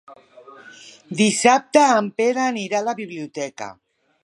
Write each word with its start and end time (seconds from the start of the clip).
Dissabte 1.19 1.85
en 1.97 2.09
Pere 2.21 2.43
anirà 2.47 2.83
a 2.83 2.85
la 2.89 2.99
biblioteca. 3.03 3.71